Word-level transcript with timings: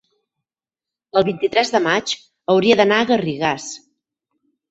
el 1.21 1.25
vint-i-tres 1.27 1.71
de 1.75 1.81
maig 1.89 2.15
hauria 2.53 2.79
d'anar 2.81 2.99
a 3.03 3.09
Garrigàs. 3.13 3.67